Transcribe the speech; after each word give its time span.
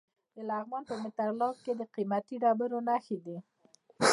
د 0.35 0.37
لغمان 0.49 0.83
په 0.89 0.95
مهترلام 1.03 1.55
کې 1.63 1.71
د 1.75 1.81
قیمتي 1.93 2.35
ډبرو 2.43 2.79
نښې 2.87 3.17
دي. 3.25 3.37